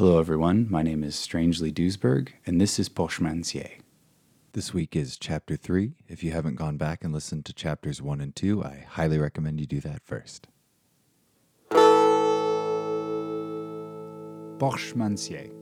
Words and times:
Hello, 0.00 0.18
everyone. 0.18 0.66
My 0.70 0.82
name 0.82 1.04
is 1.04 1.14
Strangely 1.14 1.70
Duesberg, 1.70 2.30
and 2.46 2.58
this 2.58 2.78
is 2.78 2.88
Pochemancier. 2.88 3.82
This 4.52 4.72
week 4.72 4.96
is 4.96 5.18
chapter 5.18 5.56
three. 5.56 5.92
If 6.08 6.24
you 6.24 6.30
haven't 6.30 6.54
gone 6.54 6.78
back 6.78 7.04
and 7.04 7.12
listened 7.12 7.44
to 7.44 7.52
chapters 7.52 8.00
one 8.00 8.22
and 8.22 8.34
two, 8.34 8.64
I 8.64 8.86
highly 8.88 9.18
recommend 9.18 9.60
you 9.60 9.66
do 9.66 9.78
that 9.80 10.02
first. 10.02 10.48
Pochemancier, 14.56 15.52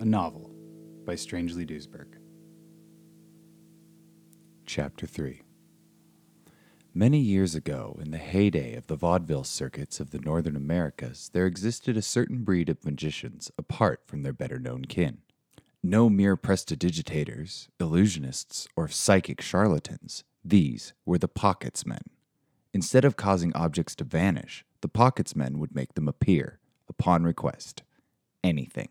a 0.00 0.04
novel 0.04 0.50
by 1.04 1.14
Strangely 1.14 1.64
Duesberg. 1.64 2.08
Chapter 4.66 5.06
3 5.06 5.42
Many 6.98 7.18
years 7.18 7.54
ago, 7.54 7.98
in 8.00 8.10
the 8.10 8.16
heyday 8.16 8.74
of 8.74 8.86
the 8.86 8.96
vaudeville 8.96 9.44
circuits 9.44 10.00
of 10.00 10.12
the 10.12 10.18
Northern 10.18 10.56
Americas, 10.56 11.28
there 11.34 11.44
existed 11.44 11.94
a 11.94 12.00
certain 12.00 12.42
breed 12.42 12.70
of 12.70 12.86
magicians 12.86 13.50
apart 13.58 14.00
from 14.06 14.22
their 14.22 14.32
better 14.32 14.58
known 14.58 14.86
kin. 14.86 15.18
No 15.82 16.08
mere 16.08 16.38
prestidigitators, 16.38 17.68
illusionists, 17.78 18.66
or 18.76 18.88
psychic 18.88 19.42
charlatans. 19.42 20.24
These 20.42 20.94
were 21.04 21.18
the 21.18 21.28
pockets 21.28 21.84
men. 21.84 22.00
Instead 22.72 23.04
of 23.04 23.14
causing 23.14 23.52
objects 23.54 23.94
to 23.96 24.04
vanish, 24.04 24.64
the 24.80 24.88
pockets 24.88 25.36
men 25.36 25.58
would 25.58 25.74
make 25.74 25.96
them 25.96 26.08
appear, 26.08 26.60
upon 26.88 27.24
request. 27.24 27.82
Anything. 28.42 28.88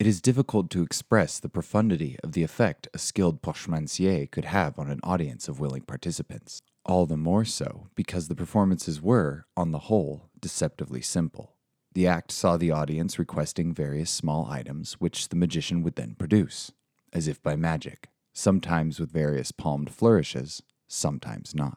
It 0.00 0.08
is 0.08 0.20
difficult 0.20 0.70
to 0.70 0.82
express 0.82 1.38
the 1.38 1.48
profundity 1.48 2.18
of 2.24 2.32
the 2.32 2.42
effect 2.42 2.88
a 2.92 2.98
skilled 2.98 3.42
pochemancier 3.42 4.28
could 4.28 4.46
have 4.46 4.76
on 4.76 4.90
an 4.90 4.98
audience 5.04 5.46
of 5.46 5.60
willing 5.60 5.82
participants. 5.82 6.62
All 6.88 7.04
the 7.04 7.18
more 7.18 7.44
so 7.44 7.90
because 7.94 8.28
the 8.28 8.34
performances 8.34 9.02
were, 9.02 9.44
on 9.54 9.72
the 9.72 9.78
whole, 9.90 10.30
deceptively 10.40 11.02
simple. 11.02 11.54
The 11.92 12.06
act 12.06 12.32
saw 12.32 12.56
the 12.56 12.70
audience 12.70 13.18
requesting 13.18 13.74
various 13.74 14.10
small 14.10 14.46
items, 14.46 14.94
which 14.94 15.28
the 15.28 15.36
magician 15.36 15.82
would 15.82 15.96
then 15.96 16.14
produce, 16.18 16.72
as 17.12 17.28
if 17.28 17.42
by 17.42 17.56
magic, 17.56 18.08
sometimes 18.32 18.98
with 18.98 19.12
various 19.12 19.52
palmed 19.52 19.90
flourishes, 19.90 20.62
sometimes 20.86 21.54
not. 21.54 21.76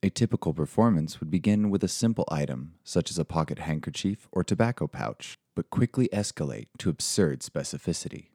A 0.00 0.10
typical 0.10 0.54
performance 0.54 1.18
would 1.18 1.30
begin 1.30 1.68
with 1.68 1.82
a 1.82 1.88
simple 1.88 2.28
item, 2.30 2.74
such 2.84 3.10
as 3.10 3.18
a 3.18 3.24
pocket 3.24 3.58
handkerchief 3.58 4.28
or 4.30 4.44
tobacco 4.44 4.86
pouch, 4.86 5.34
but 5.56 5.70
quickly 5.70 6.08
escalate 6.12 6.68
to 6.78 6.88
absurd 6.88 7.40
specificity. 7.40 8.31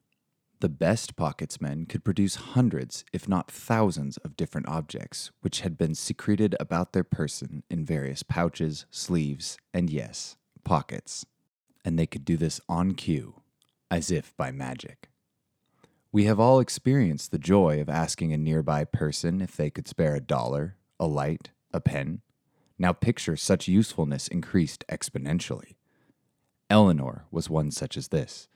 The 0.60 0.68
best 0.68 1.14
pocketsmen 1.14 1.88
could 1.88 2.02
produce 2.02 2.34
hundreds, 2.34 3.04
if 3.12 3.28
not 3.28 3.48
thousands, 3.48 4.16
of 4.18 4.36
different 4.36 4.68
objects, 4.68 5.30
which 5.40 5.60
had 5.60 5.78
been 5.78 5.94
secreted 5.94 6.56
about 6.58 6.92
their 6.92 7.04
person 7.04 7.62
in 7.70 7.84
various 7.84 8.24
pouches, 8.24 8.84
sleeves, 8.90 9.56
and 9.72 9.88
yes, 9.88 10.36
pockets. 10.64 11.24
And 11.84 11.96
they 11.96 12.06
could 12.06 12.24
do 12.24 12.36
this 12.36 12.60
on 12.68 12.94
cue, 12.94 13.40
as 13.88 14.10
if 14.10 14.36
by 14.36 14.50
magic. 14.50 15.10
We 16.10 16.24
have 16.24 16.40
all 16.40 16.58
experienced 16.58 17.30
the 17.30 17.38
joy 17.38 17.80
of 17.80 17.88
asking 17.88 18.32
a 18.32 18.38
nearby 18.38 18.84
person 18.84 19.40
if 19.40 19.56
they 19.56 19.70
could 19.70 19.86
spare 19.86 20.16
a 20.16 20.20
dollar, 20.20 20.76
a 20.98 21.06
light, 21.06 21.50
a 21.72 21.80
pen. 21.80 22.22
Now 22.78 22.92
picture 22.92 23.36
such 23.36 23.68
usefulness 23.68 24.26
increased 24.26 24.84
exponentially. 24.88 25.76
Eleanor 26.68 27.26
was 27.30 27.48
one 27.48 27.70
such 27.70 27.96
as 27.96 28.08
this, 28.08 28.48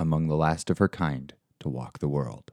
among 0.00 0.28
the 0.28 0.34
last 0.34 0.70
of 0.70 0.78
her 0.78 0.88
kind 0.88 1.34
to 1.60 1.68
walk 1.68 1.98
the 1.98 2.08
world. 2.08 2.52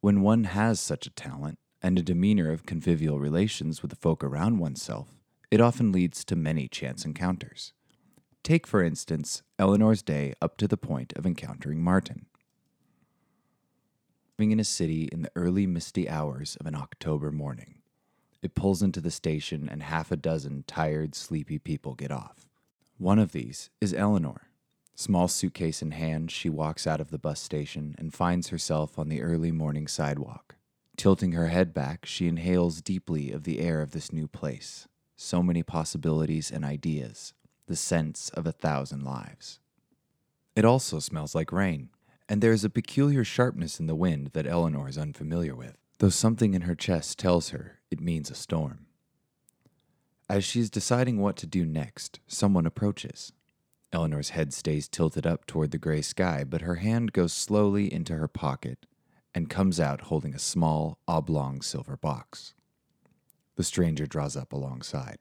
When 0.00 0.22
one 0.22 0.44
has 0.44 0.78
such 0.78 1.04
a 1.04 1.10
talent 1.10 1.58
and 1.82 1.98
a 1.98 2.02
demeanor 2.02 2.52
of 2.52 2.64
convivial 2.64 3.18
relations 3.18 3.82
with 3.82 3.90
the 3.90 3.96
folk 3.96 4.22
around 4.22 4.60
oneself, 4.60 5.08
it 5.50 5.60
often 5.60 5.90
leads 5.90 6.24
to 6.24 6.36
many 6.36 6.68
chance 6.68 7.04
encounters. 7.04 7.72
Take, 8.44 8.68
for 8.68 8.84
instance, 8.84 9.42
Eleanor's 9.58 10.00
day 10.00 10.32
up 10.40 10.56
to 10.58 10.68
the 10.68 10.76
point 10.76 11.12
of 11.16 11.26
encountering 11.26 11.82
Martin. 11.82 12.26
Living 14.38 14.52
in 14.52 14.60
a 14.60 14.64
city 14.64 15.08
in 15.10 15.22
the 15.22 15.30
early 15.34 15.66
misty 15.66 16.08
hours 16.08 16.56
of 16.60 16.66
an 16.66 16.76
October 16.76 17.32
morning, 17.32 17.82
it 18.42 18.54
pulls 18.54 18.80
into 18.80 19.00
the 19.00 19.10
station 19.10 19.68
and 19.68 19.82
half 19.82 20.12
a 20.12 20.16
dozen 20.16 20.62
tired, 20.68 21.16
sleepy 21.16 21.58
people 21.58 21.94
get 21.94 22.12
off. 22.12 22.48
One 22.96 23.18
of 23.18 23.32
these 23.32 23.70
is 23.80 23.92
Eleanor. 23.92 24.51
Small 25.02 25.26
suitcase 25.26 25.82
in 25.82 25.90
hand, 25.90 26.30
she 26.30 26.48
walks 26.48 26.86
out 26.86 27.00
of 27.00 27.10
the 27.10 27.18
bus 27.18 27.40
station 27.40 27.96
and 27.98 28.14
finds 28.14 28.50
herself 28.50 29.00
on 29.00 29.08
the 29.08 29.20
early 29.20 29.50
morning 29.50 29.88
sidewalk. 29.88 30.54
Tilting 30.96 31.32
her 31.32 31.48
head 31.48 31.74
back, 31.74 32.06
she 32.06 32.28
inhales 32.28 32.80
deeply 32.80 33.32
of 33.32 33.42
the 33.42 33.58
air 33.58 33.82
of 33.82 33.90
this 33.90 34.12
new 34.12 34.28
place. 34.28 34.86
So 35.16 35.42
many 35.42 35.64
possibilities 35.64 36.52
and 36.52 36.64
ideas, 36.64 37.34
the 37.66 37.74
sense 37.74 38.28
of 38.28 38.46
a 38.46 38.52
thousand 38.52 39.02
lives. 39.02 39.58
It 40.54 40.64
also 40.64 41.00
smells 41.00 41.34
like 41.34 41.50
rain, 41.50 41.88
and 42.28 42.40
there 42.40 42.52
is 42.52 42.64
a 42.64 42.70
peculiar 42.70 43.24
sharpness 43.24 43.80
in 43.80 43.88
the 43.88 43.96
wind 43.96 44.30
that 44.34 44.46
Eleanor 44.46 44.88
is 44.88 44.96
unfamiliar 44.96 45.56
with, 45.56 45.76
though 45.98 46.10
something 46.10 46.54
in 46.54 46.62
her 46.62 46.76
chest 46.76 47.18
tells 47.18 47.48
her 47.48 47.80
it 47.90 48.00
means 48.00 48.30
a 48.30 48.36
storm. 48.36 48.86
As 50.28 50.44
she's 50.44 50.70
deciding 50.70 51.18
what 51.18 51.34
to 51.38 51.46
do 51.48 51.66
next, 51.66 52.20
someone 52.28 52.66
approaches. 52.66 53.32
Eleanor's 53.92 54.30
head 54.30 54.54
stays 54.54 54.88
tilted 54.88 55.26
up 55.26 55.46
toward 55.46 55.70
the 55.70 55.78
gray 55.78 56.02
sky, 56.02 56.44
but 56.44 56.62
her 56.62 56.76
hand 56.76 57.12
goes 57.12 57.32
slowly 57.32 57.92
into 57.92 58.14
her 58.16 58.28
pocket 58.28 58.86
and 59.34 59.50
comes 59.50 59.78
out 59.78 60.02
holding 60.02 60.34
a 60.34 60.38
small, 60.38 60.98
oblong 61.06 61.62
silver 61.62 61.96
box. 61.96 62.54
The 63.56 63.64
stranger 63.64 64.06
draws 64.06 64.36
up 64.36 64.52
alongside. 64.52 65.18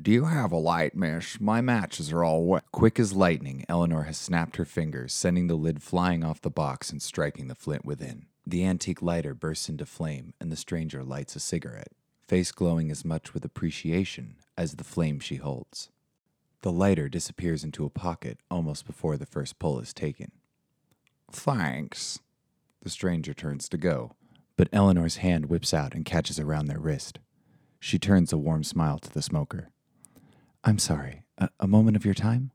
Do 0.00 0.12
you 0.12 0.26
have 0.26 0.52
a 0.52 0.56
light, 0.56 0.94
miss? 0.94 1.40
My 1.40 1.60
matches 1.60 2.12
are 2.12 2.22
all 2.22 2.44
wet. 2.44 2.64
Quick 2.70 3.00
as 3.00 3.12
lightning, 3.14 3.64
Eleanor 3.68 4.04
has 4.04 4.16
snapped 4.16 4.56
her 4.56 4.64
fingers, 4.64 5.12
sending 5.12 5.48
the 5.48 5.56
lid 5.56 5.82
flying 5.82 6.22
off 6.22 6.40
the 6.40 6.50
box 6.50 6.90
and 6.90 7.02
striking 7.02 7.48
the 7.48 7.56
flint 7.56 7.84
within. 7.84 8.26
The 8.46 8.64
antique 8.64 9.02
lighter 9.02 9.34
bursts 9.34 9.68
into 9.68 9.84
flame, 9.84 10.34
and 10.40 10.52
the 10.52 10.56
stranger 10.56 11.02
lights 11.02 11.34
a 11.34 11.40
cigarette, 11.40 11.92
face 12.26 12.52
glowing 12.52 12.90
as 12.90 13.04
much 13.04 13.34
with 13.34 13.44
appreciation 13.44 14.36
as 14.56 14.76
the 14.76 14.84
flame 14.84 15.18
she 15.18 15.36
holds. 15.36 15.90
The 16.62 16.72
lighter 16.72 17.08
disappears 17.08 17.62
into 17.62 17.84
a 17.84 17.90
pocket 17.90 18.38
almost 18.50 18.86
before 18.86 19.16
the 19.16 19.26
first 19.26 19.58
pull 19.58 19.78
is 19.78 19.94
taken. 19.94 20.32
Thanks. 21.30 22.18
The 22.82 22.90
stranger 22.90 23.34
turns 23.34 23.68
to 23.68 23.76
go, 23.76 24.12
but 24.56 24.68
Eleanor's 24.72 25.18
hand 25.18 25.46
whips 25.46 25.72
out 25.72 25.94
and 25.94 26.04
catches 26.04 26.38
around 26.38 26.66
their 26.66 26.80
wrist. 26.80 27.20
She 27.80 27.98
turns 27.98 28.32
a 28.32 28.38
warm 28.38 28.64
smile 28.64 28.98
to 28.98 29.12
the 29.12 29.22
smoker. 29.22 29.70
I'm 30.64 30.78
sorry, 30.78 31.22
a, 31.38 31.48
a 31.60 31.68
moment 31.68 31.96
of 31.96 32.04
your 32.04 32.14
time? 32.14 32.50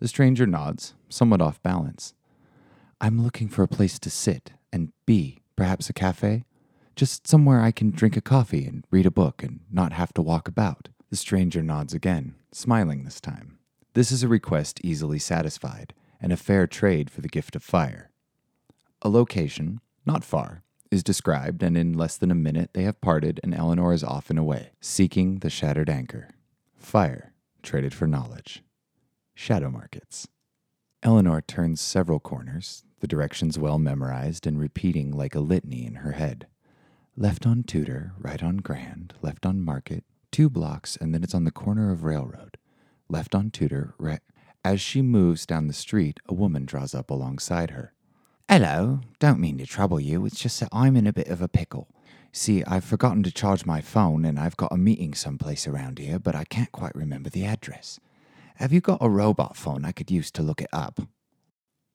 The 0.00 0.08
stranger 0.08 0.46
nods, 0.46 0.94
somewhat 1.08 1.42
off 1.42 1.62
balance. 1.62 2.14
I'm 3.00 3.22
looking 3.22 3.48
for 3.48 3.62
a 3.62 3.68
place 3.68 3.98
to 4.00 4.10
sit 4.10 4.52
and 4.72 4.92
be, 5.06 5.42
perhaps 5.56 5.88
a 5.88 5.92
cafe. 5.92 6.44
Just 6.96 7.26
somewhere 7.26 7.60
I 7.60 7.70
can 7.70 7.90
drink 7.90 8.16
a 8.16 8.20
coffee 8.20 8.66
and 8.66 8.84
read 8.90 9.06
a 9.06 9.10
book 9.10 9.42
and 9.42 9.60
not 9.70 9.92
have 9.92 10.12
to 10.14 10.22
walk 10.22 10.48
about. 10.48 10.88
The 11.10 11.16
stranger 11.16 11.60
nods 11.60 11.92
again, 11.92 12.36
smiling 12.52 13.02
this 13.02 13.20
time. 13.20 13.58
This 13.94 14.12
is 14.12 14.22
a 14.22 14.28
request 14.28 14.80
easily 14.84 15.18
satisfied, 15.18 15.92
and 16.20 16.32
a 16.32 16.36
fair 16.36 16.68
trade 16.68 17.10
for 17.10 17.20
the 17.20 17.28
gift 17.28 17.56
of 17.56 17.64
fire. 17.64 18.10
A 19.02 19.08
location, 19.08 19.80
not 20.06 20.22
far, 20.22 20.62
is 20.88 21.02
described, 21.02 21.64
and 21.64 21.76
in 21.76 21.94
less 21.94 22.16
than 22.16 22.30
a 22.30 22.36
minute 22.36 22.70
they 22.74 22.84
have 22.84 23.00
parted, 23.00 23.40
and 23.42 23.52
Eleanor 23.52 23.92
is 23.92 24.04
off 24.04 24.30
and 24.30 24.38
away, 24.38 24.70
seeking 24.80 25.40
the 25.40 25.50
shattered 25.50 25.90
anchor. 25.90 26.28
Fire, 26.76 27.32
traded 27.62 27.92
for 27.92 28.06
knowledge. 28.06 28.62
Shadow 29.34 29.70
markets. 29.70 30.28
Eleanor 31.02 31.40
turns 31.40 31.80
several 31.80 32.20
corners, 32.20 32.84
the 33.00 33.08
directions 33.08 33.58
well 33.58 33.78
memorized 33.78 34.46
and 34.46 34.60
repeating 34.60 35.10
like 35.10 35.34
a 35.34 35.40
litany 35.40 35.84
in 35.86 35.96
her 35.96 36.12
head. 36.12 36.46
Left 37.16 37.46
on 37.46 37.64
Tudor, 37.64 38.12
right 38.16 38.42
on 38.42 38.58
Grand, 38.58 39.14
left 39.22 39.44
on 39.44 39.60
Market, 39.60 40.04
two 40.30 40.50
blocks, 40.50 40.96
and 40.96 41.14
then 41.14 41.22
it's 41.22 41.34
on 41.34 41.44
the 41.44 41.50
corner 41.50 41.90
of 41.92 42.04
Railroad. 42.04 42.56
Left 43.08 43.34
on 43.34 43.50
Tudor, 43.50 43.94
right. 43.98 44.20
As 44.64 44.80
she 44.80 45.02
moves 45.02 45.46
down 45.46 45.66
the 45.66 45.72
street, 45.72 46.20
a 46.28 46.34
woman 46.34 46.64
draws 46.64 46.94
up 46.94 47.10
alongside 47.10 47.70
her. 47.70 47.92
Hello, 48.48 49.00
don't 49.18 49.40
mean 49.40 49.58
to 49.58 49.66
trouble 49.66 50.00
you, 50.00 50.26
it's 50.26 50.40
just 50.40 50.60
that 50.60 50.68
I'm 50.72 50.96
in 50.96 51.06
a 51.06 51.12
bit 51.12 51.28
of 51.28 51.40
a 51.40 51.48
pickle. 51.48 51.88
See, 52.32 52.64
I've 52.64 52.84
forgotten 52.84 53.22
to 53.24 53.32
charge 53.32 53.66
my 53.66 53.80
phone 53.80 54.24
and 54.24 54.38
I've 54.38 54.56
got 54.56 54.72
a 54.72 54.76
meeting 54.76 55.14
someplace 55.14 55.66
around 55.66 55.98
here, 55.98 56.18
but 56.18 56.34
I 56.34 56.44
can't 56.44 56.70
quite 56.70 56.94
remember 56.94 57.30
the 57.30 57.44
address. 57.44 57.98
Have 58.56 58.72
you 58.72 58.80
got 58.80 58.98
a 59.00 59.08
robot 59.08 59.56
phone 59.56 59.84
I 59.84 59.92
could 59.92 60.10
use 60.10 60.30
to 60.32 60.42
look 60.42 60.60
it 60.60 60.68
up? 60.72 61.00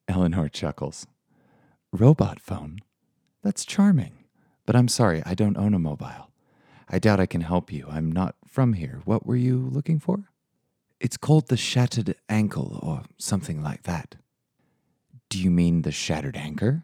Eleanor 0.07 0.49
chuckles. 0.49 1.07
Robot 1.91 2.39
phone? 2.39 2.79
That's 3.43 3.65
charming. 3.65 4.25
But 4.65 4.75
I'm 4.75 4.87
sorry, 4.87 5.21
I 5.25 5.35
don't 5.35 5.57
own 5.57 5.73
a 5.73 5.79
mobile. 5.79 6.31
I 6.89 6.99
doubt 6.99 7.19
I 7.19 7.25
can 7.25 7.41
help 7.41 7.71
you. 7.71 7.87
I'm 7.89 8.11
not 8.11 8.35
from 8.47 8.73
here. 8.73 9.01
What 9.05 9.25
were 9.25 9.35
you 9.35 9.57
looking 9.57 9.99
for? 9.99 10.29
It's 10.99 11.17
called 11.17 11.47
the 11.47 11.57
Shattered 11.57 12.15
Ankle 12.29 12.79
or 12.81 13.03
something 13.17 13.61
like 13.61 13.83
that. 13.83 14.15
Do 15.29 15.39
you 15.41 15.51
mean 15.51 15.81
the 15.81 15.91
Shattered 15.91 16.37
Anchor? 16.37 16.83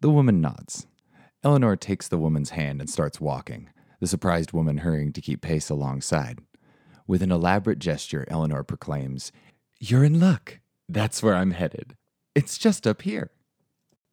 The 0.00 0.10
woman 0.10 0.40
nods. 0.40 0.86
Eleanor 1.42 1.76
takes 1.76 2.06
the 2.06 2.18
woman's 2.18 2.50
hand 2.50 2.80
and 2.80 2.88
starts 2.88 3.20
walking, 3.20 3.70
the 3.98 4.06
surprised 4.06 4.52
woman 4.52 4.78
hurrying 4.78 5.12
to 5.12 5.20
keep 5.20 5.40
pace 5.40 5.70
alongside. 5.70 6.38
With 7.06 7.22
an 7.22 7.32
elaborate 7.32 7.78
gesture, 7.78 8.26
Eleanor 8.28 8.62
proclaims, 8.62 9.32
You're 9.78 10.04
in 10.04 10.20
luck. 10.20 10.60
That's 10.88 11.22
where 11.22 11.34
I'm 11.34 11.52
headed. 11.52 11.96
It's 12.34 12.58
just 12.58 12.86
up 12.86 13.02
here. 13.02 13.30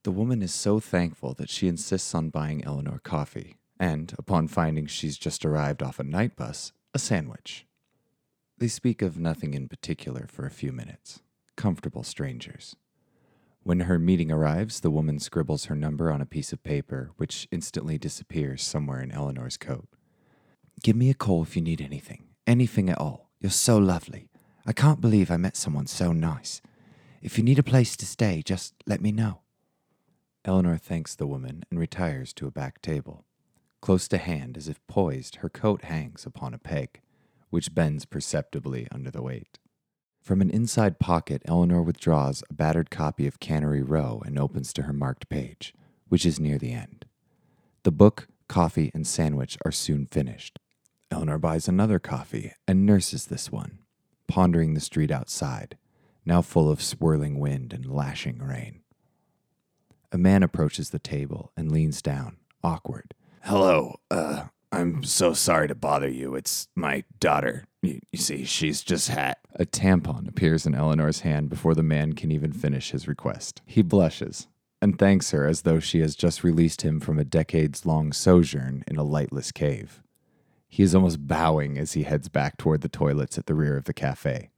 The 0.04 0.12
woman 0.12 0.42
is 0.42 0.54
so 0.54 0.80
thankful 0.80 1.34
that 1.34 1.50
she 1.50 1.68
insists 1.68 2.16
on 2.16 2.30
buying 2.30 2.64
Eleanor 2.64 3.00
coffee, 3.04 3.58
and, 3.80 4.14
upon 4.18 4.48
finding 4.48 4.88
she's 4.88 5.18
just 5.18 5.46
arrived 5.46 5.84
off 5.84 6.00
a 6.00 6.04
night 6.04 6.36
bus, 6.36 6.72
a 6.94 7.00
sandwich. 7.00 7.66
They 8.58 8.68
speak 8.68 9.02
of 9.02 9.20
nothing 9.20 9.54
in 9.54 9.68
particular 9.68 10.28
for 10.28 10.46
a 10.46 10.52
few 10.52 10.72
minutes, 10.72 11.22
comfortable 11.56 12.04
strangers. 12.04 12.76
When 13.62 13.82
her 13.82 14.00
meeting 14.00 14.32
arrives, 14.32 14.80
the 14.80 14.90
woman 14.90 15.20
scribbles 15.20 15.66
her 15.66 15.76
number 15.76 16.12
on 16.12 16.22
a 16.22 16.26
piece 16.26 16.54
of 16.54 16.64
paper, 16.64 17.12
which 17.18 17.48
instantly 17.52 17.98
disappears 17.98 18.64
somewhere 18.64 19.02
in 19.02 19.12
Eleanor's 19.12 19.58
coat. 19.58 19.88
Give 20.82 20.96
me 20.96 21.10
a 21.10 21.14
call 21.14 21.44
if 21.44 21.56
you 21.56 21.62
need 21.62 21.82
anything, 21.82 22.24
anything 22.48 22.90
at 22.90 22.98
all. 22.98 23.30
You're 23.40 23.52
so 23.52 23.78
lovely. 23.78 24.30
I 24.66 24.74
can't 24.74 25.02
believe 25.02 25.30
I 25.30 25.38
met 25.38 25.58
someone 25.58 25.88
so 25.88 26.14
nice. 26.14 26.62
If 27.22 27.38
you 27.38 27.44
need 27.44 27.60
a 27.60 27.64
place 27.64 27.96
to 27.98 28.06
stay, 28.06 28.42
just 28.42 28.74
let 28.86 29.02
me 29.02 29.12
know. 29.12 29.42
Eleanor 30.46 30.78
thanks 30.78 31.14
the 31.14 31.28
woman 31.28 31.64
and 31.70 31.80
retires 31.80 32.32
to 32.34 32.48
a 32.48 32.52
back 32.52 32.82
table. 32.82 33.26
Close 33.82 34.08
to 34.08 34.18
hand, 34.18 34.58
as 34.58 34.68
if 34.68 34.86
poised, 34.88 35.38
her 35.38 35.50
coat 35.50 35.86
hangs 35.86 36.26
upon 36.26 36.54
a 36.54 36.58
peg, 36.58 37.02
which 37.50 37.74
bends 37.74 38.06
perceptibly 38.06 38.88
under 38.92 39.12
the 39.12 39.22
weight. 39.22 39.60
From 40.22 40.42
an 40.42 40.50
inside 40.50 41.00
pocket, 41.00 41.42
Eleanor 41.46 41.82
withdraws 41.82 42.44
a 42.50 42.54
battered 42.54 42.90
copy 42.90 43.28
of 43.28 43.40
Cannery 43.40 43.82
Row 43.82 44.22
and 44.26 44.38
opens 44.38 44.74
to 44.74 44.84
her 44.84 44.94
marked 44.94 45.30
page, 45.30 45.74
which 46.10 46.26
is 46.26 46.40
near 46.40 46.58
the 46.58 46.74
end. 46.74 47.06
The 47.84 47.92
book, 47.92 48.28
coffee, 48.48 48.92
and 48.94 49.08
sandwich 49.08 49.58
are 49.64 49.72
soon 49.72 50.06
finished. 50.06 50.60
Eleanor 51.10 51.38
buys 51.38 51.68
another 51.68 52.00
coffee 52.00 52.54
and 52.68 52.86
nurses 52.86 53.26
this 53.26 53.52
one 53.52 53.80
pondering 54.28 54.74
the 54.74 54.82
street 54.82 55.10
outside, 55.10 55.78
now 56.26 56.42
full 56.42 56.70
of 56.70 56.82
swirling 56.82 57.40
wind 57.40 57.74
and 57.74 57.86
lashing 57.86 58.40
rain. 58.40 58.82
A 60.12 60.18
man 60.18 60.44
approaches 60.44 60.90
the 60.90 61.00
table 61.00 61.52
and 61.58 61.72
leans 61.72 62.02
down, 62.02 62.38
awkward. 62.64 63.14
Hello, 63.42 64.00
uh, 64.12 64.46
I'm 64.72 65.04
so 65.04 65.34
sorry 65.34 65.68
to 65.68 65.76
bother 65.76 66.10
you. 66.10 66.36
It's 66.36 66.68
my 66.76 67.04
daughter. 67.20 67.66
You, 67.82 68.00
you 68.12 68.20
see, 68.20 68.44
she's 68.44 68.82
just 68.82 69.08
had. 69.08 69.36
A 69.56 69.66
tampon 69.66 70.28
appears 70.28 70.66
in 70.66 70.76
Eleanor's 70.76 71.22
hand 71.22 71.50
before 71.50 71.74
the 71.74 71.84
man 71.84 72.14
can 72.14 72.32
even 72.32 72.52
finish 72.52 72.92
his 72.92 73.08
request. 73.08 73.62
He 73.66 73.82
blushes 73.82 74.48
and 74.82 75.00
thanks 75.00 75.32
her 75.32 75.48
as 75.48 75.62
though 75.62 75.80
she 75.80 76.02
has 76.02 76.16
just 76.16 76.44
released 76.44 76.82
him 76.82 77.00
from 77.00 77.18
a 77.18 77.24
decades 77.24 77.86
long 77.86 78.12
sojourn 78.12 78.84
in 78.88 78.98
a 78.98 79.04
lightless 79.04 79.52
cave. 79.52 80.02
He 80.68 80.84
is 80.84 80.94
almost 80.94 81.28
bowing 81.28 81.78
as 81.78 81.94
he 81.94 82.04
heads 82.04 82.30
back 82.30 82.58
toward 82.58 82.82
the 82.82 82.90
toilets 82.90 83.38
at 83.38 83.46
the 83.46 83.56
rear 83.56 83.78
of 83.78 83.86
the 83.86 83.94
cafe. 83.94 84.50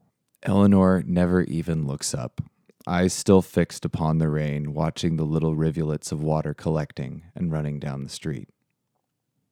Eleanor 0.44 1.04
never 1.06 1.42
even 1.44 1.86
looks 1.86 2.14
up, 2.14 2.42
eyes 2.88 3.14
still 3.14 3.42
fixed 3.42 3.86
upon 3.86 4.18
the 4.18 4.30
rain, 4.30 4.74
watching 4.74 5.16
the 5.18 5.26
little 5.26 5.56
rivulets 5.56 6.12
of 6.12 6.24
water 6.24 6.54
collecting 6.54 7.24
and 7.36 7.52
running 7.52 7.80
down 7.80 8.04
the 8.04 8.10
street. 8.10 8.50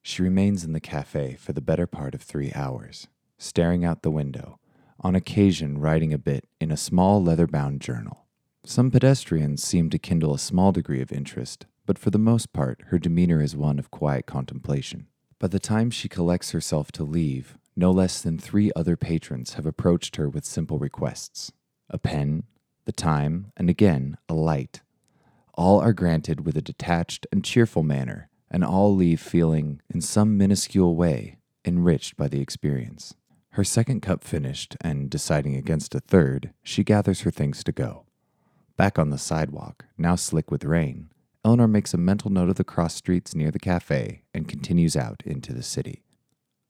She 0.08 0.22
remains 0.22 0.64
in 0.64 0.72
the 0.72 0.80
cafe 0.80 1.36
for 1.38 1.52
the 1.52 1.60
better 1.60 1.86
part 1.86 2.16
of 2.16 2.22
three 2.22 2.54
hours, 2.56 3.10
staring 3.38 3.84
out 3.84 4.04
the 4.04 4.10
window, 4.10 4.58
on 5.02 5.16
occasion 5.16 5.80
writing 5.80 6.14
a 6.14 6.18
bit 6.18 6.48
in 6.62 6.72
a 6.72 6.78
small 6.78 7.22
leather 7.22 7.46
bound 7.46 7.82
journal. 7.82 8.26
Some 8.64 8.90
pedestrians 8.90 9.62
seem 9.62 9.90
to 9.90 10.00
kindle 10.00 10.34
a 10.34 10.40
small 10.40 10.72
degree 10.72 11.02
of 11.02 11.12
interest, 11.12 11.66
but 11.86 12.00
for 12.00 12.10
the 12.10 12.18
most 12.18 12.54
part, 12.54 12.84
her 12.86 12.98
demeanor 12.98 13.42
is 13.42 13.58
one 13.58 13.78
of 13.80 13.92
quiet 13.92 14.26
contemplation. 14.26 15.08
By 15.40 15.48
the 15.48 15.60
time 15.60 15.92
she 15.92 16.08
collects 16.08 16.52
herself 16.52 16.90
to 16.94 17.04
leave, 17.04 17.58
no 17.76 17.92
less 17.92 18.22
than 18.22 18.38
three 18.38 18.72
other 18.78 18.96
patrons 18.96 19.56
have 19.56 19.66
approached 19.66 20.16
her 20.16 20.30
with 20.30 20.46
simple 20.46 20.80
requests 20.80 21.52
a 21.90 21.98
pen, 21.98 22.44
the 22.86 22.94
time, 22.94 23.52
and 23.58 23.70
again, 23.70 24.18
a 24.30 24.34
light. 24.34 24.84
All 25.56 25.82
are 25.82 25.92
granted 25.92 26.46
with 26.46 26.56
a 26.56 26.62
detached 26.62 27.28
and 27.30 27.44
cheerful 27.44 27.84
manner, 27.84 28.27
and 28.50 28.64
all 28.64 28.96
leave 28.96 29.20
feeling, 29.20 29.82
in 29.90 30.02
some 30.02 30.38
minuscule 30.38 30.96
way, 30.96 31.38
enriched 31.66 32.18
by 32.18 32.28
the 32.28 32.42
experience. 32.42 33.14
Her 33.52 33.64
second 33.64 34.02
cup 34.02 34.24
finished, 34.24 34.76
and 34.82 35.10
deciding 35.10 35.56
against 35.56 35.96
a 35.96 36.00
third, 36.00 36.54
she 36.64 36.84
gathers 36.84 37.22
her 37.22 37.32
things 37.32 37.64
to 37.64 37.72
go. 37.72 38.06
Back 38.76 39.00
on 39.00 39.10
the 39.10 39.18
sidewalk, 39.18 39.86
now 39.98 40.16
slick 40.16 40.52
with 40.52 40.64
rain, 40.64 41.10
Eleanor 41.48 41.70
makes 41.70 41.94
a 41.94 41.98
mental 41.98 42.30
note 42.30 42.50
of 42.50 42.58
the 42.58 42.66
cross 42.66 42.94
streets 42.94 43.34
near 43.34 43.52
the 43.52 43.58
cafe 43.58 44.24
and 44.34 44.50
continues 44.50 44.98
out 44.98 45.24
into 45.26 45.54
the 45.54 45.64
city. 45.64 46.04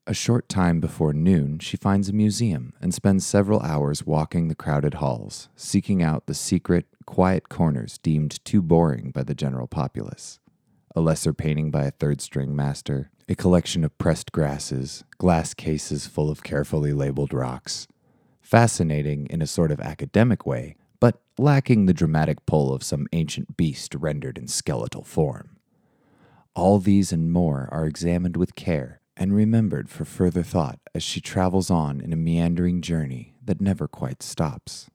A 0.06 0.14
short 0.14 0.48
time 0.48 0.78
before 0.78 1.12
noon, 1.12 1.58
she 1.58 1.76
finds 1.76 2.08
a 2.08 2.12
museum 2.12 2.72
and 2.80 2.94
spends 2.94 3.26
several 3.26 3.60
hours 3.60 4.06
walking 4.06 4.46
the 4.46 4.54
crowded 4.54 4.94
halls, 4.94 5.48
seeking 5.56 6.00
out 6.00 6.26
the 6.26 6.32
secret, 6.32 6.86
quiet 7.06 7.48
corners 7.48 7.98
deemed 7.98 8.42
too 8.44 8.62
boring 8.62 9.10
by 9.10 9.24
the 9.24 9.34
general 9.34 9.66
populace. 9.66 10.38
A 10.98 11.00
lesser 11.00 11.32
painting 11.32 11.70
by 11.70 11.84
a 11.84 11.92
third 11.92 12.20
string 12.20 12.56
master, 12.56 13.12
a 13.28 13.36
collection 13.36 13.84
of 13.84 13.96
pressed 13.98 14.32
grasses, 14.32 15.04
glass 15.16 15.54
cases 15.54 16.08
full 16.08 16.28
of 16.28 16.42
carefully 16.42 16.92
labeled 16.92 17.32
rocks. 17.32 17.86
Fascinating 18.40 19.28
in 19.30 19.40
a 19.40 19.46
sort 19.46 19.70
of 19.70 19.78
academic 19.78 20.44
way, 20.44 20.74
but 20.98 21.20
lacking 21.38 21.86
the 21.86 21.94
dramatic 21.94 22.44
pull 22.46 22.74
of 22.74 22.82
some 22.82 23.06
ancient 23.12 23.56
beast 23.56 23.94
rendered 23.94 24.36
in 24.36 24.48
skeletal 24.48 25.04
form. 25.04 25.58
All 26.56 26.80
these 26.80 27.12
and 27.12 27.32
more 27.32 27.68
are 27.70 27.86
examined 27.86 28.36
with 28.36 28.56
care 28.56 29.00
and 29.16 29.32
remembered 29.32 29.88
for 29.88 30.04
further 30.04 30.42
thought 30.42 30.80
as 30.96 31.04
she 31.04 31.20
travels 31.20 31.70
on 31.70 32.00
in 32.00 32.12
a 32.12 32.16
meandering 32.16 32.82
journey 32.82 33.36
that 33.44 33.60
never 33.60 33.86
quite 33.86 34.20
stops. 34.20 34.90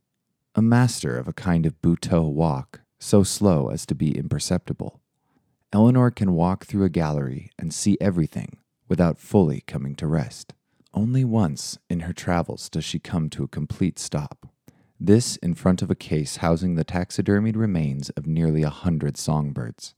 A 0.53 0.61
master 0.61 1.17
of 1.17 1.29
a 1.29 1.33
kind 1.33 1.65
of 1.65 1.81
Butoh 1.81 2.29
walk, 2.29 2.81
so 2.99 3.23
slow 3.23 3.69
as 3.69 3.85
to 3.85 3.95
be 3.95 4.17
imperceptible. 4.17 4.99
Eleanor 5.73 6.11
can 6.11 6.33
walk 6.33 6.65
through 6.65 6.83
a 6.83 6.89
gallery 6.89 7.49
and 7.57 7.73
see 7.73 7.97
everything 7.99 8.57
without 8.87 9.17
fully 9.17 9.61
coming 9.61 9.95
to 9.95 10.05
rest. 10.05 10.53
Only 10.93 11.25
once 11.25 11.79
in 11.89 12.01
her 12.01 12.13
travels 12.13 12.69
does 12.69 12.85
she 12.85 12.99
come 12.99 13.27
to 13.31 13.43
a 13.43 13.47
complete 13.47 13.97
stop. 13.97 14.47
This 14.99 15.35
in 15.37 15.55
front 15.55 15.81
of 15.81 15.89
a 15.89 15.95
case 15.95 16.37
housing 16.37 16.75
the 16.75 16.85
taxidermied 16.85 17.55
remains 17.55 18.11
of 18.11 18.27
nearly 18.27 18.61
a 18.61 18.69
hundred 18.69 19.17
songbirds. 19.17 19.95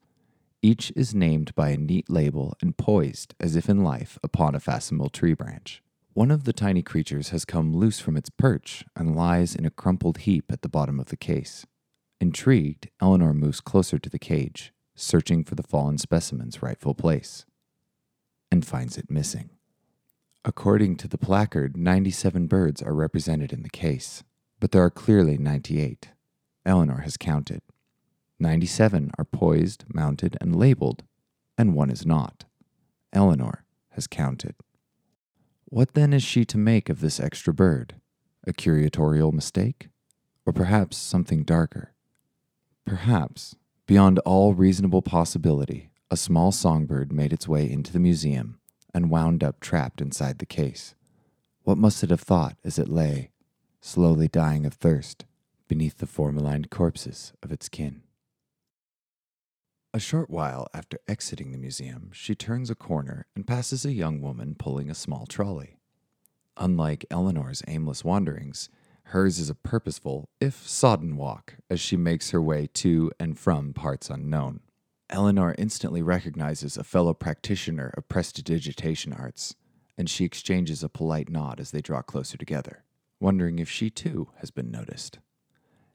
Each 0.61 0.93
is 0.95 1.13
named 1.13 1.53
by 1.55 1.71
a 1.71 1.77
neat 1.77 2.09
label 2.09 2.55
and 2.61 2.77
poised, 2.77 3.35
as 3.41 3.57
if 3.57 3.67
in 3.67 3.83
life, 3.83 4.17
upon 4.23 4.55
a 4.55 4.61
facsimile 4.61 5.09
tree 5.09 5.33
branch. 5.33 5.83
One 6.13 6.31
of 6.31 6.45
the 6.45 6.53
tiny 6.53 6.83
creatures 6.83 7.29
has 7.29 7.43
come 7.43 7.75
loose 7.75 7.99
from 7.99 8.15
its 8.15 8.29
perch 8.29 8.85
and 8.95 9.13
lies 9.13 9.53
in 9.53 9.65
a 9.65 9.71
crumpled 9.71 10.19
heap 10.19 10.45
at 10.53 10.61
the 10.61 10.69
bottom 10.69 11.01
of 11.01 11.07
the 11.07 11.17
case. 11.17 11.65
Intrigued, 12.21 12.87
Eleanor 13.01 13.33
moves 13.33 13.59
closer 13.59 13.99
to 13.99 14.09
the 14.09 14.17
cage, 14.17 14.71
searching 14.95 15.43
for 15.43 15.55
the 15.55 15.63
fallen 15.63 15.97
specimen's 15.97 16.61
rightful 16.61 16.95
place, 16.95 17.45
and 18.51 18.65
finds 18.65 18.97
it 18.97 19.11
missing. 19.11 19.49
According 20.43 20.97
to 20.97 21.07
the 21.07 21.17
placard, 21.17 21.75
97 21.75 22.47
birds 22.47 22.81
are 22.81 22.93
represented 22.93 23.51
in 23.51 23.63
the 23.63 23.69
case, 23.69 24.23
but 24.59 24.71
there 24.71 24.83
are 24.83 24.91
clearly 24.91 25.37
98. 25.37 26.09
Eleanor 26.65 27.01
has 27.01 27.17
counted. 27.17 27.61
97 28.39 29.11
are 29.17 29.25
poised, 29.25 29.85
mounted, 29.93 30.37
and 30.39 30.55
labeled, 30.55 31.03
and 31.57 31.73
one 31.73 31.89
is 31.89 32.05
not. 32.05 32.45
Eleanor 33.13 33.65
has 33.91 34.07
counted. 34.07 34.55
What 35.65 35.93
then 35.93 36.13
is 36.13 36.23
she 36.23 36.45
to 36.45 36.57
make 36.57 36.89
of 36.89 37.01
this 37.01 37.19
extra 37.19 37.53
bird? 37.53 37.95
A 38.45 38.53
curatorial 38.53 39.33
mistake? 39.33 39.89
Or 40.45 40.53
perhaps 40.53 40.95
something 40.97 41.43
darker? 41.43 41.93
Perhaps, 42.85 43.55
beyond 43.87 44.19
all 44.19 44.53
reasonable 44.53 45.01
possibility, 45.01 45.89
a 46.09 46.17
small 46.17 46.51
songbird 46.51 47.11
made 47.11 47.33
its 47.33 47.47
way 47.47 47.69
into 47.69 47.91
the 47.91 47.99
museum 47.99 48.59
and 48.93 49.09
wound 49.09 49.43
up 49.43 49.59
trapped 49.59 50.01
inside 50.01 50.39
the 50.39 50.45
case. 50.45 50.95
What 51.63 51.77
must 51.77 52.03
it 52.03 52.09
have 52.09 52.21
thought 52.21 52.57
as 52.63 52.79
it 52.79 52.87
lay, 52.87 53.31
slowly 53.81 54.27
dying 54.27 54.65
of 54.65 54.73
thirst, 54.73 55.25
beneath 55.67 55.97
the 55.97 56.05
formalined 56.05 56.69
corpses 56.69 57.33
of 57.41 57.51
its 57.51 57.69
kin. 57.69 58.01
A 59.93 59.99
short 59.99 60.29
while 60.29 60.67
after 60.73 60.99
exiting 61.07 61.51
the 61.51 61.57
museum, 61.57 62.09
she 62.13 62.35
turns 62.35 62.69
a 62.69 62.75
corner 62.75 63.27
and 63.35 63.47
passes 63.47 63.85
a 63.85 63.93
young 63.93 64.21
woman 64.21 64.55
pulling 64.57 64.89
a 64.89 64.95
small 64.95 65.25
trolley. 65.25 65.77
Unlike 66.57 67.05
Eleanor's 67.09 67.63
aimless 67.67 68.03
wanderings, 68.03 68.69
hers 69.05 69.39
is 69.39 69.49
a 69.49 69.55
purposeful, 69.55 70.29
if 70.39 70.67
sodden 70.67 71.17
walk 71.17 71.55
as 71.69 71.79
she 71.79 71.97
makes 71.97 72.31
her 72.31 72.41
way 72.41 72.67
to 72.73 73.11
and 73.19 73.37
from 73.37 73.73
parts 73.73 74.09
unknown. 74.09 74.61
Eleanor 75.09 75.55
instantly 75.57 76.01
recognizes 76.01 76.77
a 76.77 76.83
fellow 76.83 77.13
practitioner 77.13 77.93
of 77.95 78.07
prestidigitation 78.09 79.13
arts, 79.13 79.55
and 79.97 80.09
she 80.09 80.25
exchanges 80.25 80.83
a 80.83 80.89
polite 80.89 81.29
nod 81.29 81.59
as 81.59 81.71
they 81.71 81.81
draw 81.81 82.01
closer 82.01 82.37
together 82.37 82.85
wondering 83.19 83.59
if 83.59 83.69
she 83.69 83.89
too 83.89 84.29
has 84.37 84.51
been 84.51 84.71
noticed. 84.71 85.19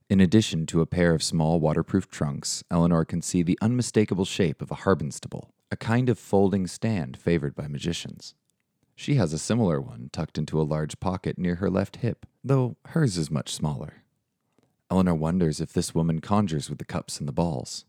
In 0.09 0.21
addition 0.21 0.67
to 0.67 0.81
a 0.81 0.87
pair 0.87 1.15
of 1.15 1.23
small 1.23 1.61
waterproof 1.61 2.09
trunks, 2.09 2.65
Eleanor 2.71 3.05
can 3.05 3.23
see 3.23 3.43
the 3.43 3.59
unmistakable 3.63 4.25
shape 4.25 4.61
of 4.61 4.71
a 4.71 4.77
harbinstable, 4.77 5.51
a 5.71 5.77
kind 5.77 6.09
of 6.09 6.19
folding 6.19 6.67
stand 6.67 7.17
favored 7.17 7.55
by 7.55 7.69
magicians. 7.69 8.35
She 9.01 9.15
has 9.15 9.33
a 9.33 9.39
similar 9.39 9.81
one 9.81 10.11
tucked 10.13 10.37
into 10.37 10.61
a 10.61 10.63
large 10.63 11.01
pocket 11.01 11.39
near 11.39 11.55
her 11.55 11.71
left 11.71 11.97
hip, 11.97 12.27
though 12.45 12.77
hers 12.89 13.17
is 13.17 13.31
much 13.31 13.51
smaller. 13.51 14.03
Eleanor 14.91 15.15
wonders 15.15 15.59
if 15.59 15.73
this 15.73 15.95
woman 15.95 16.21
conjures 16.21 16.69
with 16.69 16.79
the 16.79 16.85
cups 16.85 17.19
and 17.19 17.27
the 17.27 17.33
balls. 17.33 17.87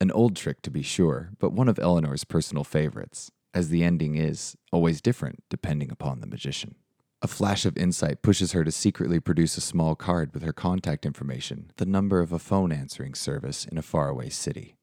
An 0.00 0.12
old 0.12 0.36
trick, 0.36 0.62
to 0.62 0.70
be 0.70 0.80
sure, 0.80 1.30
but 1.40 1.52
one 1.52 1.68
of 1.68 1.80
Eleanor's 1.80 2.22
personal 2.22 2.62
favorites, 2.62 3.32
as 3.52 3.68
the 3.68 3.82
ending 3.82 4.14
is 4.14 4.56
always 4.70 5.00
different 5.00 5.42
depending 5.50 5.90
upon 5.90 6.20
the 6.20 6.26
magician. 6.28 6.76
A 7.20 7.26
flash 7.26 7.66
of 7.66 7.76
insight 7.76 8.22
pushes 8.22 8.52
her 8.52 8.62
to 8.62 8.70
secretly 8.70 9.18
produce 9.18 9.56
a 9.56 9.60
small 9.60 9.96
card 9.96 10.32
with 10.32 10.44
her 10.44 10.52
contact 10.52 11.04
information, 11.04 11.72
the 11.78 11.84
number 11.84 12.20
of 12.20 12.30
a 12.30 12.38
phone 12.38 12.70
answering 12.70 13.14
service 13.14 13.64
in 13.64 13.76
a 13.76 13.82
faraway 13.82 14.28
city, 14.28 14.76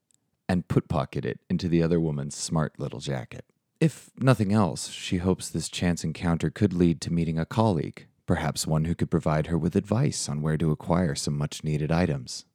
and 0.50 0.68
put 0.68 0.86
pocket 0.86 1.24
it 1.24 1.40
into 1.48 1.66
the 1.66 1.82
other 1.82 1.98
woman's 1.98 2.36
smart 2.36 2.78
little 2.78 3.00
jacket. 3.00 3.46
If 3.78 4.10
nothing 4.18 4.54
else, 4.54 4.88
she 4.88 5.18
hopes 5.18 5.50
this 5.50 5.68
chance 5.68 6.02
encounter 6.02 6.48
could 6.48 6.72
lead 6.72 7.02
to 7.02 7.12
meeting 7.12 7.38
a 7.38 7.44
colleague, 7.44 8.06
perhaps 8.24 8.66
one 8.66 8.86
who 8.86 8.94
could 8.94 9.10
provide 9.10 9.48
her 9.48 9.58
with 9.58 9.76
advice 9.76 10.30
on 10.30 10.40
where 10.40 10.56
to 10.56 10.70
acquire 10.70 11.14
some 11.14 11.36
much 11.36 11.62
needed 11.62 11.92
items. 11.92 12.46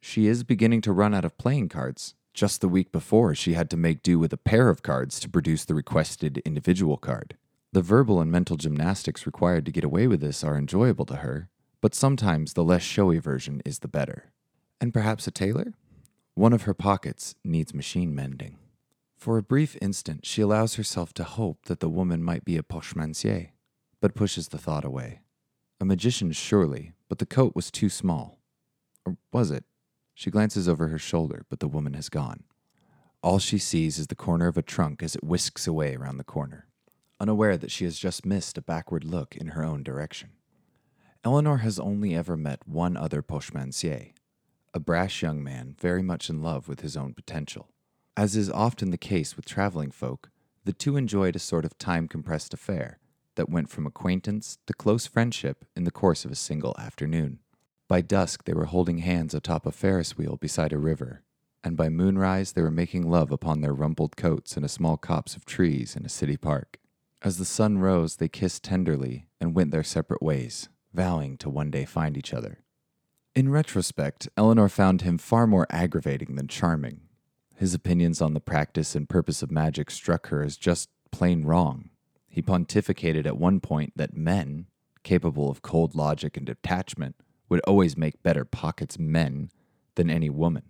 She 0.00 0.26
is 0.26 0.44
beginning 0.44 0.82
to 0.82 0.92
run 0.92 1.14
out 1.14 1.24
of 1.24 1.38
playing 1.38 1.70
cards. 1.70 2.14
Just 2.34 2.60
the 2.60 2.68
week 2.68 2.92
before, 2.92 3.34
she 3.34 3.54
had 3.54 3.70
to 3.70 3.78
make 3.78 4.02
do 4.02 4.18
with 4.18 4.32
a 4.34 4.36
pair 4.36 4.68
of 4.68 4.82
cards 4.82 5.18
to 5.20 5.30
produce 5.30 5.64
the 5.64 5.74
requested 5.74 6.38
individual 6.44 6.98
card. 6.98 7.38
The 7.72 7.82
verbal 7.82 8.20
and 8.20 8.30
mental 8.30 8.58
gymnastics 8.58 9.24
required 9.24 9.64
to 9.66 9.72
get 9.72 9.84
away 9.84 10.06
with 10.06 10.20
this 10.20 10.44
are 10.44 10.56
enjoyable 10.56 11.06
to 11.06 11.16
her, 11.16 11.48
but 11.80 11.94
sometimes 11.94 12.52
the 12.52 12.62
less 12.62 12.82
showy 12.82 13.18
version 13.18 13.62
is 13.64 13.78
the 13.78 13.88
better. 13.88 14.32
And 14.82 14.92
perhaps 14.92 15.26
a 15.26 15.30
tailor? 15.30 15.72
One 16.34 16.52
of 16.52 16.62
her 16.62 16.74
pockets 16.74 17.36
needs 17.42 17.72
machine 17.72 18.14
mending. 18.14 18.58
For 19.18 19.36
a 19.36 19.42
brief 19.42 19.76
instant, 19.82 20.24
she 20.24 20.40
allows 20.40 20.76
herself 20.76 21.12
to 21.14 21.24
hope 21.24 21.66
that 21.66 21.80
the 21.80 21.88
woman 21.88 22.22
might 22.22 22.44
be 22.44 22.56
a 22.56 22.62
pochemancier, 22.62 23.48
but 24.00 24.14
pushes 24.14 24.48
the 24.48 24.58
thought 24.58 24.84
away. 24.84 25.22
A 25.80 25.84
magician, 25.84 26.30
surely, 26.32 26.92
but 27.08 27.18
the 27.18 27.26
coat 27.26 27.54
was 27.56 27.70
too 27.70 27.88
small. 27.88 28.38
Or 29.04 29.16
was 29.32 29.50
it? 29.50 29.64
She 30.14 30.30
glances 30.30 30.68
over 30.68 30.86
her 30.88 30.98
shoulder, 30.98 31.44
but 31.50 31.58
the 31.58 31.66
woman 31.66 31.94
has 31.94 32.08
gone. 32.08 32.44
All 33.20 33.40
she 33.40 33.58
sees 33.58 33.98
is 33.98 34.06
the 34.06 34.14
corner 34.14 34.46
of 34.46 34.56
a 34.56 34.62
trunk 34.62 35.02
as 35.02 35.16
it 35.16 35.24
whisks 35.24 35.66
away 35.66 35.96
around 35.96 36.18
the 36.18 36.24
corner 36.24 36.68
unaware 37.20 37.56
that 37.56 37.70
she 37.70 37.84
has 37.84 37.98
just 37.98 38.24
missed 38.24 38.56
a 38.56 38.62
backward 38.62 39.04
look 39.04 39.36
in 39.36 39.48
her 39.48 39.64
own 39.64 39.82
direction. 39.82 40.30
Eleanor 41.24 41.58
has 41.58 41.78
only 41.78 42.14
ever 42.14 42.36
met 42.36 42.66
one 42.66 42.96
other 42.96 43.22
pochemancier, 43.22 44.12
a 44.72 44.80
brash 44.80 45.22
young 45.22 45.42
man 45.42 45.74
very 45.80 46.02
much 46.02 46.30
in 46.30 46.42
love 46.42 46.68
with 46.68 46.80
his 46.80 46.96
own 46.96 47.12
potential. 47.12 47.68
As 48.18 48.34
is 48.34 48.50
often 48.50 48.90
the 48.90 48.98
case 48.98 49.36
with 49.36 49.44
traveling 49.44 49.92
folk, 49.92 50.30
the 50.64 50.72
two 50.72 50.96
enjoyed 50.96 51.36
a 51.36 51.38
sort 51.38 51.64
of 51.64 51.78
time 51.78 52.08
compressed 52.08 52.52
affair 52.52 52.98
that 53.36 53.48
went 53.48 53.70
from 53.70 53.86
acquaintance 53.86 54.58
to 54.66 54.72
close 54.72 55.06
friendship 55.06 55.64
in 55.76 55.84
the 55.84 55.92
course 55.92 56.24
of 56.24 56.32
a 56.32 56.34
single 56.34 56.74
afternoon. 56.80 57.38
By 57.86 58.00
dusk, 58.00 58.42
they 58.42 58.54
were 58.54 58.64
holding 58.64 58.98
hands 58.98 59.34
atop 59.34 59.66
a 59.66 59.70
Ferris 59.70 60.18
wheel 60.18 60.36
beside 60.36 60.72
a 60.72 60.78
river, 60.78 61.22
and 61.62 61.76
by 61.76 61.90
moonrise, 61.90 62.54
they 62.54 62.62
were 62.62 62.72
making 62.72 63.08
love 63.08 63.30
upon 63.30 63.60
their 63.60 63.72
rumpled 63.72 64.16
coats 64.16 64.56
in 64.56 64.64
a 64.64 64.68
small 64.68 64.96
copse 64.96 65.36
of 65.36 65.44
trees 65.44 65.94
in 65.94 66.04
a 66.04 66.08
city 66.08 66.36
park. 66.36 66.80
As 67.22 67.38
the 67.38 67.44
sun 67.44 67.78
rose, 67.78 68.16
they 68.16 68.26
kissed 68.26 68.64
tenderly 68.64 69.28
and 69.40 69.54
went 69.54 69.70
their 69.70 69.84
separate 69.84 70.24
ways, 70.24 70.68
vowing 70.92 71.36
to 71.38 71.48
one 71.48 71.70
day 71.70 71.84
find 71.84 72.16
each 72.16 72.34
other. 72.34 72.64
In 73.36 73.48
retrospect, 73.48 74.28
Eleanor 74.36 74.68
found 74.68 75.02
him 75.02 75.18
far 75.18 75.46
more 75.46 75.68
aggravating 75.70 76.34
than 76.34 76.48
charming. 76.48 77.02
His 77.58 77.74
opinions 77.74 78.22
on 78.22 78.34
the 78.34 78.40
practice 78.40 78.94
and 78.94 79.08
purpose 79.08 79.42
of 79.42 79.50
magic 79.50 79.90
struck 79.90 80.28
her 80.28 80.44
as 80.44 80.56
just 80.56 80.90
plain 81.10 81.44
wrong. 81.44 81.90
He 82.28 82.40
pontificated 82.40 83.26
at 83.26 83.36
one 83.36 83.58
point 83.58 83.94
that 83.96 84.16
men, 84.16 84.66
capable 85.02 85.50
of 85.50 85.60
cold 85.60 85.96
logic 85.96 86.36
and 86.36 86.46
detachment, 86.46 87.16
would 87.48 87.58
always 87.62 87.96
make 87.96 88.22
better 88.22 88.44
pockets 88.44 88.96
men 88.96 89.50
than 89.96 90.08
any 90.08 90.30
woman. 90.30 90.62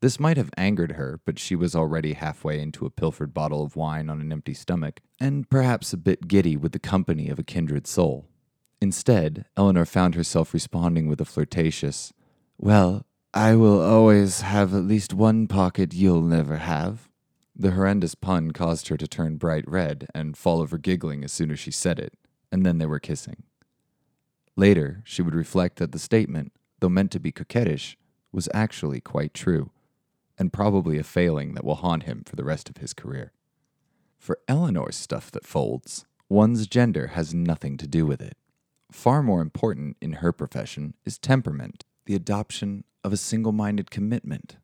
This 0.00 0.18
might 0.18 0.38
have 0.38 0.48
angered 0.56 0.92
her, 0.92 1.20
but 1.26 1.38
she 1.38 1.54
was 1.54 1.76
already 1.76 2.14
halfway 2.14 2.58
into 2.58 2.86
a 2.86 2.90
pilfered 2.90 3.34
bottle 3.34 3.62
of 3.62 3.76
wine 3.76 4.08
on 4.08 4.22
an 4.22 4.32
empty 4.32 4.54
stomach, 4.54 5.00
and 5.20 5.50
perhaps 5.50 5.92
a 5.92 5.98
bit 5.98 6.26
giddy 6.26 6.56
with 6.56 6.72
the 6.72 6.78
company 6.78 7.28
of 7.28 7.38
a 7.38 7.44
kindred 7.44 7.86
soul. 7.86 8.26
Instead, 8.80 9.44
Eleanor 9.54 9.84
found 9.84 10.14
herself 10.14 10.54
responding 10.54 11.08
with 11.08 11.20
a 11.20 11.26
flirtatious, 11.26 12.14
Well, 12.56 13.04
I 13.32 13.54
will 13.54 13.80
always 13.80 14.40
have 14.40 14.74
at 14.74 14.82
least 14.82 15.14
one 15.14 15.46
pocket 15.46 15.94
you'll 15.94 16.22
never 16.22 16.56
have. 16.56 17.08
The 17.54 17.70
horrendous 17.70 18.16
pun 18.16 18.50
caused 18.50 18.88
her 18.88 18.96
to 18.96 19.06
turn 19.06 19.36
bright 19.36 19.62
red 19.68 20.08
and 20.12 20.36
fall 20.36 20.60
over 20.60 20.78
giggling 20.78 21.22
as 21.22 21.30
soon 21.30 21.52
as 21.52 21.60
she 21.60 21.70
said 21.70 22.00
it, 22.00 22.14
and 22.50 22.66
then 22.66 22.78
they 22.78 22.86
were 22.86 22.98
kissing. 22.98 23.44
Later, 24.56 25.02
she 25.04 25.22
would 25.22 25.36
reflect 25.36 25.76
that 25.76 25.92
the 25.92 25.98
statement, 26.00 26.52
though 26.80 26.88
meant 26.88 27.12
to 27.12 27.20
be 27.20 27.30
coquettish, 27.30 27.96
was 28.32 28.48
actually 28.52 29.00
quite 29.00 29.32
true 29.32 29.70
and 30.36 30.52
probably 30.52 30.98
a 30.98 31.04
failing 31.04 31.54
that 31.54 31.64
will 31.64 31.76
haunt 31.76 32.04
him 32.04 32.24
for 32.26 32.34
the 32.34 32.44
rest 32.44 32.68
of 32.68 32.78
his 32.78 32.92
career. 32.92 33.30
For 34.18 34.40
Eleanor's 34.48 34.96
stuff 34.96 35.30
that 35.30 35.46
folds, 35.46 36.04
one's 36.28 36.66
gender 36.66 37.08
has 37.08 37.32
nothing 37.32 37.76
to 37.76 37.86
do 37.86 38.06
with 38.06 38.20
it. 38.20 38.36
Far 38.90 39.22
more 39.22 39.40
important 39.40 39.98
in 40.00 40.14
her 40.14 40.32
profession 40.32 40.94
is 41.04 41.16
temperament, 41.16 41.84
the 42.06 42.14
adoption 42.14 42.84
of 43.04 43.12
a 43.12 43.16
single 43.16 43.52
minded 43.52 43.90
commitment. 43.90 44.56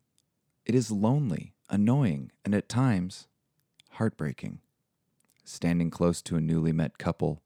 It 0.65 0.75
is 0.75 0.91
lonely, 0.91 1.53
annoying, 1.69 2.31
and 2.43 2.53
at 2.53 2.69
times 2.69 3.27
heartbreaking. 3.91 4.59
Standing 5.43 5.89
close 5.89 6.21
to 6.23 6.35
a 6.35 6.41
newly 6.41 6.71
met 6.71 6.97
couple, 6.97 7.41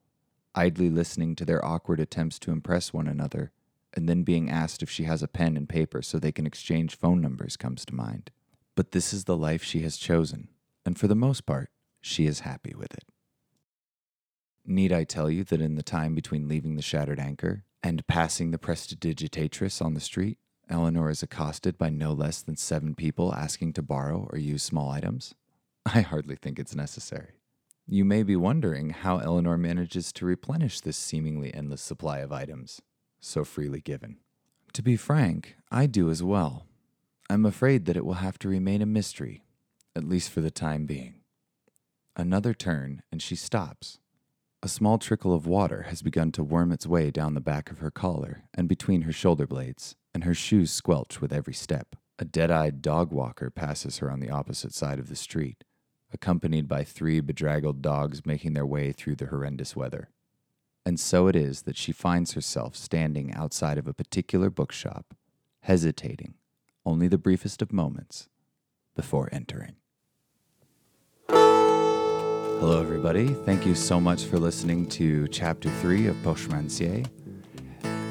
idly 0.53 0.89
listening 0.89 1.35
to 1.35 1.45
their 1.45 1.63
awkward 1.63 1.99
attempts 1.99 2.39
to 2.39 2.51
impress 2.51 2.91
one 2.91 3.07
another, 3.07 3.51
and 3.93 4.09
then 4.09 4.23
being 4.23 4.49
asked 4.49 4.81
if 4.81 4.89
she 4.89 5.03
has 5.03 5.21
a 5.21 5.27
pen 5.27 5.55
and 5.55 5.69
paper 5.69 6.01
so 6.01 6.17
they 6.17 6.31
can 6.31 6.45
exchange 6.45 6.97
phone 6.97 7.21
numbers 7.21 7.55
comes 7.55 7.85
to 7.85 7.95
mind. 7.95 8.31
But 8.75 8.91
this 8.91 9.13
is 9.13 9.25
the 9.25 9.37
life 9.37 9.63
she 9.63 9.81
has 9.81 9.97
chosen, 9.97 10.49
and 10.85 10.97
for 10.97 11.07
the 11.07 11.15
most 11.15 11.45
part, 11.45 11.69
she 12.01 12.25
is 12.25 12.41
happy 12.41 12.73
with 12.75 12.93
it. 12.93 13.05
Need 14.65 14.91
I 14.91 15.03
tell 15.03 15.29
you 15.29 15.43
that 15.45 15.61
in 15.61 15.75
the 15.75 15.83
time 15.83 16.15
between 16.15 16.47
leaving 16.47 16.75
the 16.75 16.81
shattered 16.81 17.19
anchor 17.19 17.65
and 17.83 18.05
passing 18.07 18.51
the 18.51 18.57
prestidigitatrix 18.57 19.83
on 19.83 19.93
the 19.93 19.99
street, 19.99 20.37
Eleanor 20.69 21.09
is 21.09 21.23
accosted 21.23 21.77
by 21.77 21.89
no 21.89 22.13
less 22.13 22.41
than 22.41 22.55
seven 22.55 22.95
people 22.95 23.33
asking 23.33 23.73
to 23.73 23.81
borrow 23.81 24.27
or 24.31 24.37
use 24.37 24.63
small 24.63 24.89
items? 24.89 25.33
I 25.85 26.01
hardly 26.01 26.35
think 26.35 26.59
it's 26.59 26.75
necessary. 26.75 27.33
You 27.87 28.05
may 28.05 28.23
be 28.23 28.35
wondering 28.35 28.91
how 28.91 29.17
Eleanor 29.17 29.57
manages 29.57 30.13
to 30.13 30.25
replenish 30.25 30.79
this 30.79 30.97
seemingly 30.97 31.53
endless 31.53 31.81
supply 31.81 32.19
of 32.19 32.31
items 32.31 32.81
so 33.21 33.43
freely 33.43 33.81
given. 33.81 34.17
To 34.73 34.81
be 34.81 34.95
frank, 34.95 35.55
I 35.71 35.85
do 35.85 36.09
as 36.09 36.23
well. 36.23 36.65
I'm 37.29 37.45
afraid 37.45 37.85
that 37.85 37.95
it 37.95 38.05
will 38.05 38.15
have 38.15 38.39
to 38.39 38.49
remain 38.49 38.81
a 38.81 38.85
mystery, 38.85 39.43
at 39.95 40.03
least 40.03 40.29
for 40.29 40.41
the 40.41 40.51
time 40.51 40.85
being. 40.85 41.15
Another 42.15 42.53
turn, 42.53 43.03
and 43.11 43.21
she 43.21 43.35
stops. 43.35 43.99
A 44.63 44.67
small 44.67 44.99
trickle 44.99 45.33
of 45.33 45.47
water 45.47 45.83
has 45.83 46.03
begun 46.03 46.31
to 46.33 46.43
worm 46.43 46.71
its 46.71 46.85
way 46.85 47.09
down 47.09 47.33
the 47.33 47.41
back 47.41 47.71
of 47.71 47.79
her 47.79 47.89
collar 47.89 48.43
and 48.53 48.69
between 48.69 49.01
her 49.03 49.11
shoulder 49.11 49.47
blades, 49.47 49.95
and 50.13 50.23
her 50.23 50.35
shoes 50.35 50.71
squelch 50.71 51.19
with 51.19 51.33
every 51.33 51.53
step. 51.53 51.95
A 52.19 52.25
dead 52.25 52.51
eyed 52.51 52.83
dog 52.83 53.11
walker 53.11 53.49
passes 53.49 53.97
her 53.97 54.11
on 54.11 54.19
the 54.19 54.29
opposite 54.29 54.71
side 54.71 54.99
of 54.99 55.09
the 55.09 55.15
street, 55.15 55.63
accompanied 56.13 56.67
by 56.67 56.83
three 56.83 57.21
bedraggled 57.21 57.81
dogs 57.81 58.23
making 58.23 58.53
their 58.53 58.65
way 58.65 58.91
through 58.91 59.15
the 59.15 59.25
horrendous 59.25 59.75
weather. 59.75 60.09
And 60.85 60.99
so 60.99 61.27
it 61.27 61.35
is 61.35 61.63
that 61.63 61.77
she 61.77 61.91
finds 61.91 62.33
herself 62.33 62.75
standing 62.75 63.33
outside 63.33 63.79
of 63.79 63.87
a 63.87 63.95
particular 63.95 64.51
bookshop, 64.51 65.15
hesitating 65.61 66.35
only 66.85 67.07
the 67.07 67.17
briefest 67.17 67.63
of 67.63 67.73
moments 67.73 68.29
before 68.95 69.27
entering. 69.31 69.75
Hello, 72.61 72.79
everybody. 72.79 73.33
Thank 73.43 73.65
you 73.65 73.73
so 73.73 73.99
much 73.99 74.25
for 74.25 74.37
listening 74.37 74.85
to 74.89 75.27
Chapter 75.29 75.67
3 75.81 76.05
of 76.05 76.15
Pochemancier. 76.17 77.09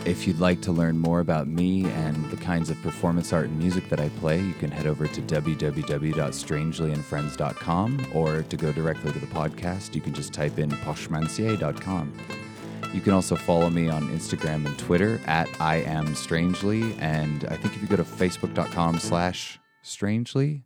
If 0.04 0.26
you'd 0.26 0.40
like 0.40 0.61
to 0.62 0.73
learn 0.73 0.99
more 0.99 1.21
about 1.21 1.47
me 1.47 1.85
and 1.85 2.28
the 2.33 2.37
kinds 2.37 2.69
of 2.69 2.83
performance 2.83 3.33
art 3.33 3.45
and 3.45 3.57
music 3.57 3.88
that 3.90 4.00
I 4.00 4.09
play, 4.19 4.40
you 4.40 4.54
can 4.54 4.73
head 4.73 4.88
over 4.88 5.07
to 5.07 5.23
www.strangelyandfriends.com 5.23 8.07
or 8.12 8.42
to 8.42 8.57
go 8.57 8.73
directly 8.73 9.12
to 9.12 9.21
the 9.21 9.26
podcast, 9.26 9.95
you 9.95 10.00
can 10.00 10.12
just 10.12 10.33
type 10.33 10.59
in 10.59 10.69
pochemancier.com. 10.69 12.12
You 12.92 13.00
can 13.00 13.12
also 13.12 13.37
follow 13.37 13.71
me 13.71 13.88
on 13.88 14.09
Instagram 14.09 14.66
and 14.66 14.76
Twitter 14.80 15.21
at 15.26 15.49
I 15.61 15.76
am 15.76 16.16
strangely. 16.16 16.92
And 16.99 17.45
I 17.45 17.54
think 17.54 17.76
if 17.76 17.83
you 17.83 17.87
go 17.87 17.95
to 17.95 18.02
facebook.com 18.02 18.99
slash 18.99 19.61
strangely, 19.83 20.64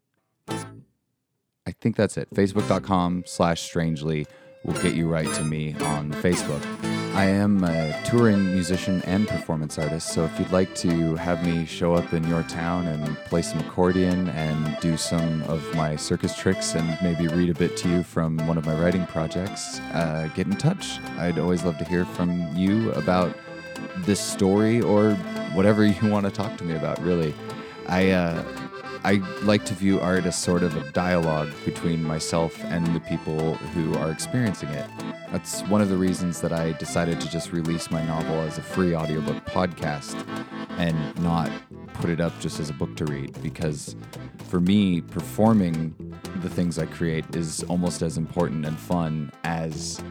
I 1.67 1.73
think 1.73 1.97
that's 1.97 2.19
it. 2.19 2.29
Facebook.com 2.35 3.25
slash 3.27 3.63
strangely 3.63 4.27
will 4.65 4.75
get 4.83 4.95
you 4.95 5.09
right 5.09 5.33
to 5.35 5.43
me 5.43 5.75
on 5.81 6.13
Facebook. 6.13 6.63
I 7.15 7.27
am 7.27 7.63
a 7.65 8.03
touring 8.05 8.45
musician 8.53 9.01
and 9.03 9.29
performance 9.29 9.79
artist, 9.79 10.09
so 10.13 10.25
if 10.25 10.39
you'd 10.39 10.51
like 10.51 10.75
to 10.77 11.15
have 11.15 11.47
me 11.47 11.65
show 11.65 11.95
up 11.95 12.13
in 12.13 12.27
your 12.29 12.43
town 12.45 12.87
and 12.87 13.17
play 13.27 13.41
some 13.41 13.61
accordion 13.61 14.29
and 14.31 14.77
do 14.81 14.97
some 14.97 15.43
of 15.45 15.63
my 15.75 15.97
circus 15.97 16.37
tricks 16.37 16.75
and 16.75 16.99
maybe 17.03 17.29
read 17.29 17.51
a 17.51 17.55
bit 17.55 17.77
to 17.79 17.89
you 17.89 18.03
from 18.03 18.37
one 18.49 18.59
of 18.59 18.67
my 18.67 18.75
writing 18.75 19.07
projects, 19.07 19.79
uh, 19.93 20.29
get 20.35 20.47
in 20.47 20.57
touch. 20.57 20.99
I'd 21.19 21.39
always 21.39 21.63
love 21.63 21.79
to 21.79 21.85
hear 21.85 22.05
from 22.05 22.55
you 22.57 22.91
about 22.93 23.35
this 23.99 24.21
story 24.21 24.81
or 24.81 25.13
whatever 25.55 25.87
you 25.87 26.11
want 26.11 26.27
to 26.27 26.33
talk 26.33 26.59
to 26.59 26.65
me 26.65 26.75
about. 26.75 27.01
Really, 27.01 27.33
I 27.87 28.11
uh, 28.11 28.43
I 29.05 29.23
like 29.43 29.67
to 29.67 29.75
view 29.75 30.01
art 30.01 30.25
as 30.25 30.35
sort 30.35 30.63
of 30.63 30.75
a 30.77 30.91
dialogue 30.93 31.53
between 31.67 32.03
myself 32.03 32.59
and 32.65 32.87
the 32.95 33.01
people 33.01 33.55
who 33.55 33.95
are 33.99 34.11
experiencing 34.11 34.71
it. 34.71 34.89
That's 35.31 35.61
one 35.65 35.83
of 35.83 35.91
the 35.91 35.97
reasons 35.99 36.41
that 36.41 36.55
I 36.55 36.73
decided 36.73 37.21
to 37.21 37.31
just 37.31 37.53
release 37.53 37.91
my 37.91 38.03
novel 38.07 38.37
as 38.41 38.57
a 38.57 38.63
free 38.63 38.95
audiobook 38.95 39.45
podcast 39.45 40.27
and 40.79 41.23
not 41.23 41.51
put 41.93 42.09
it 42.09 42.19
up 42.19 42.33
just 42.41 42.61
as 42.61 42.71
a 42.71 42.73
book 42.73 42.97
to 42.97 43.05
read 43.05 43.41
because 43.43 43.95
for 44.49 44.59
me, 44.59 45.03
performing 45.03 45.95
the 46.41 46.49
things 46.49 46.79
I 46.79 46.87
create 46.87 47.37
is 47.37 47.63
almost 47.65 48.01
as 48.01 48.17
important 48.17 48.65
and 48.65 48.79
fun 48.79 49.31
as 49.45 50.03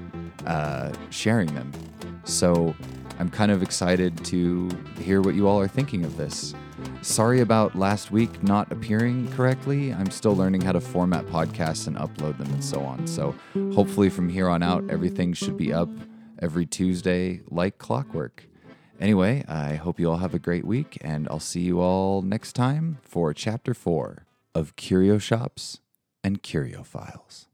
uh, 0.46 0.94
sharing 1.10 1.54
them. 1.56 1.72
So 2.26 2.76
I'm 3.18 3.30
kind 3.30 3.52
of 3.52 3.64
excited 3.64 4.24
to 4.26 4.70
hear 5.00 5.22
what 5.22 5.34
you 5.34 5.48
all 5.48 5.60
are 5.60 5.68
thinking 5.68 6.06
of 6.06 6.16
this. 6.16 6.54
Sorry 7.04 7.42
about 7.42 7.76
last 7.76 8.12
week 8.12 8.42
not 8.44 8.72
appearing 8.72 9.30
correctly. 9.34 9.94
I'm 9.94 10.10
still 10.10 10.38
learning 10.38 10.62
how 10.62 10.72
to 10.72 10.80
format 10.80 11.26
podcasts 11.26 11.88
and 11.88 11.98
upload 11.98 12.38
them 12.38 12.50
and 12.54 12.64
so 12.64 12.80
on. 12.80 13.06
So 13.08 13.36
hopefully 13.76 14.10
from 14.10 14.30
here 14.30 14.48
on 14.48 14.64
out, 14.64 14.90
everything 14.90 15.34
should 15.34 15.58
be 15.58 15.74
up 15.74 15.90
every 16.40 16.66
Tuesday 16.66 17.42
like 17.50 17.78
clockwork. 17.78 18.46
Anyway, 19.02 19.44
I 19.50 19.76
hope 19.76 20.00
you 20.00 20.10
all 20.10 20.18
have 20.18 20.34
a 20.34 20.40
great 20.40 20.66
week, 20.66 20.98
and 21.02 21.28
I'll 21.28 21.42
see 21.42 21.60
you 21.60 21.82
all 21.82 22.22
next 22.22 22.54
time 22.54 23.00
for 23.02 23.34
Chapter 23.34 23.74
4 23.74 24.26
of 24.56 24.78
Curio 24.78 25.18
Shops 25.18 25.82
and 26.24 26.42
Curio 26.42 26.84
Files. 26.84 27.48